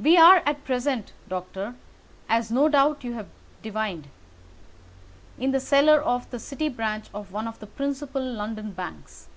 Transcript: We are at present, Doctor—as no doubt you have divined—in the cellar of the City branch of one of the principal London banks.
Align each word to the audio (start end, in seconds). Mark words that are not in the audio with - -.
We 0.00 0.16
are 0.16 0.42
at 0.46 0.64
present, 0.64 1.12
Doctor—as 1.28 2.50
no 2.50 2.68
doubt 2.68 3.04
you 3.04 3.12
have 3.12 3.28
divined—in 3.62 4.08
the 5.52 5.60
cellar 5.60 6.00
of 6.02 6.28
the 6.30 6.40
City 6.40 6.68
branch 6.68 7.08
of 7.14 7.30
one 7.30 7.46
of 7.46 7.60
the 7.60 7.68
principal 7.68 8.20
London 8.20 8.72
banks. 8.72 9.28